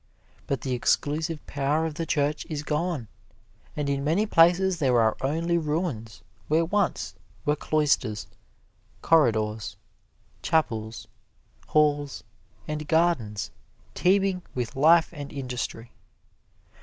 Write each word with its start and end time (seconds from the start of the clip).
But 0.47 0.61
the 0.61 0.73
exclusive 0.73 1.45
power 1.45 1.85
of 1.85 1.93
the 1.93 2.07
Church 2.07 2.47
is 2.49 2.63
gone, 2.63 3.07
and 3.77 3.87
in 3.87 4.03
many 4.03 4.25
places 4.25 4.79
there 4.79 4.99
are 4.99 5.15
only 5.21 5.59
ruins 5.59 6.23
where 6.47 6.65
once 6.65 7.13
were 7.45 7.55
cloisters, 7.55 8.25
corridors, 9.03 9.77
chapels, 10.41 11.07
halls 11.67 12.23
and 12.67 12.87
gardens 12.87 13.51
teeming 13.93 14.41
with 14.55 14.75
life 14.75 15.09
and 15.13 15.31
industry. 15.31 15.91